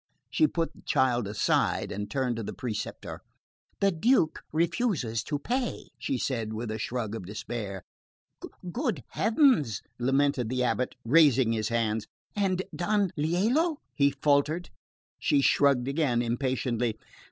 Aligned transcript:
She 0.31 0.47
put 0.47 0.73
the 0.73 0.81
child 0.81 1.27
aside 1.27 1.91
and 1.91 2.09
turned 2.09 2.37
to 2.37 2.41
the 2.43 2.55
preceptor. 2.55 3.19
"The 3.81 3.91
Duke 3.91 4.41
refuses 4.51 5.21
to 5.25 5.37
pay," 5.37 5.91
she 5.99 6.17
said 6.17 6.53
with 6.53 6.71
a 6.71 6.79
shrug 6.79 7.13
of 7.13 7.27
despair. 7.27 7.83
"Good 8.71 9.03
heavens!" 9.09 9.83
lamented 9.99 10.49
the 10.49 10.63
abate, 10.63 10.95
raising 11.05 11.51
his 11.53 11.69
hands. 11.69 12.07
"And 12.35 12.63
Don 12.75 13.11
Lelio?" 13.15 13.77
he 13.93 14.09
faltered. 14.09 14.71
She 15.19 15.39
shrugged 15.39 15.87
again, 15.87 16.23
impatiently. 16.23 16.97